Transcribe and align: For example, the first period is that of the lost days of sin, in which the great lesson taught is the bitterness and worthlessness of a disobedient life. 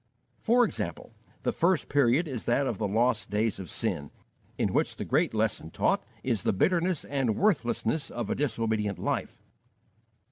For 0.39 0.65
example, 0.65 1.13
the 1.43 1.51
first 1.51 1.87
period 1.87 2.27
is 2.27 2.45
that 2.45 2.65
of 2.65 2.79
the 2.79 2.87
lost 2.87 3.29
days 3.29 3.59
of 3.59 3.69
sin, 3.69 4.09
in 4.57 4.73
which 4.73 4.95
the 4.95 5.05
great 5.05 5.31
lesson 5.31 5.69
taught 5.69 6.03
is 6.23 6.41
the 6.41 6.53
bitterness 6.53 7.05
and 7.05 7.35
worthlessness 7.35 8.09
of 8.09 8.27
a 8.31 8.35
disobedient 8.35 8.97
life. 8.97 9.43